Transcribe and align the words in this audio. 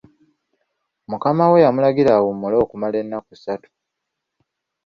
Mukama 1.09 1.45
we 1.51 1.63
yamulagira 1.65 2.09
asooke 2.11 2.21
awummule 2.27 2.55
okumala 2.63 2.95
ennaku 3.03 3.31
ssatu. 3.37 3.69